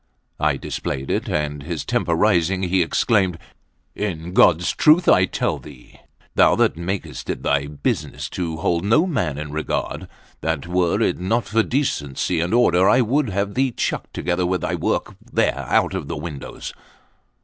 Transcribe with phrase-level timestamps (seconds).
[0.39, 3.37] I displayed it; and his temper rising, he exclaimed:
[3.93, 5.99] "In God's truth I tell thee,
[6.33, 10.07] thou that makest it thy business to hold no man in regard,
[10.41, 14.61] that, were it not for decency and order, I would have thee chucked together with
[14.61, 16.73] thy work there out of windows."